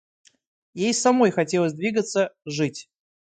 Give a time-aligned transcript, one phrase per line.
[0.73, 2.89] Ей самой хотелось двигаться, жить.